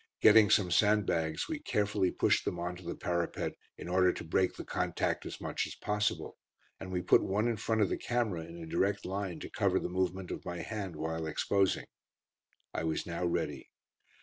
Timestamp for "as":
5.27-5.39, 5.67-5.75